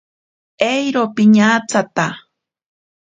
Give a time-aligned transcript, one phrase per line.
[0.71, 2.07] Eiro piñatsata.